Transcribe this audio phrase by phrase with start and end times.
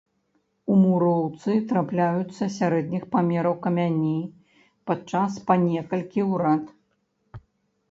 [0.71, 4.15] У муроўцы трапляюцца сярэдніх памераў камяні,
[4.89, 6.65] падчас па некалькі ў рад.